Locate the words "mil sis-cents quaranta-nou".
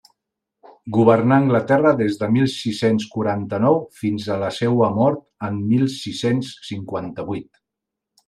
2.37-3.77